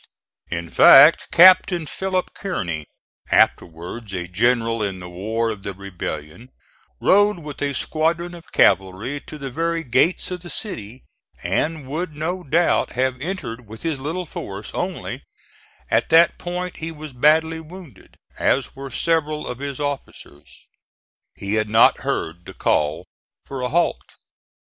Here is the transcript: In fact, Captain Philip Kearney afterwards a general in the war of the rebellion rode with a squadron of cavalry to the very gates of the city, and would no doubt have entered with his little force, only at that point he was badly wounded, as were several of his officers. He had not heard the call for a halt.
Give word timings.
In 0.49 0.71
fact, 0.71 1.27
Captain 1.31 1.85
Philip 1.85 2.33
Kearney 2.33 2.87
afterwards 3.31 4.15
a 4.15 4.27
general 4.27 4.81
in 4.81 4.97
the 4.99 5.07
war 5.07 5.51
of 5.51 5.61
the 5.61 5.75
rebellion 5.75 6.49
rode 6.99 7.37
with 7.37 7.61
a 7.61 7.73
squadron 7.75 8.33
of 8.33 8.51
cavalry 8.51 9.19
to 9.19 9.37
the 9.37 9.51
very 9.51 9.83
gates 9.83 10.31
of 10.31 10.39
the 10.41 10.49
city, 10.49 11.03
and 11.43 11.85
would 11.85 12.15
no 12.15 12.41
doubt 12.43 12.93
have 12.93 13.21
entered 13.21 13.67
with 13.67 13.83
his 13.83 13.99
little 13.99 14.25
force, 14.25 14.73
only 14.73 15.21
at 15.91 16.09
that 16.09 16.39
point 16.39 16.77
he 16.77 16.91
was 16.91 17.13
badly 17.13 17.59
wounded, 17.59 18.17
as 18.39 18.75
were 18.75 18.89
several 18.89 19.45
of 19.47 19.59
his 19.59 19.79
officers. 19.79 20.65
He 21.35 21.53
had 21.53 21.69
not 21.69 21.99
heard 21.99 22.45
the 22.47 22.55
call 22.55 23.05
for 23.43 23.61
a 23.61 23.69
halt. 23.69 24.01